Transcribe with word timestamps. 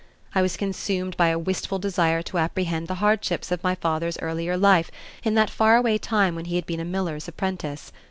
I 0.33 0.41
was 0.41 0.57
consumed 0.57 1.15
by 1.15 1.27
a 1.27 1.37
wistful 1.37 1.77
desire 1.77 2.23
to 2.23 2.39
apprehend 2.39 2.87
the 2.87 2.95
hardships 2.95 3.51
of 3.51 3.63
my 3.63 3.75
father's 3.75 4.17
earlier 4.17 4.57
life 4.57 4.89
in 5.23 5.35
that 5.35 5.51
faraway 5.51 5.99
time 5.99 6.33
when 6.33 6.45
he 6.45 6.55
had 6.55 6.65
been 6.65 6.79
a 6.79 6.85
miller's 6.85 7.27
apprentice. 7.27 7.91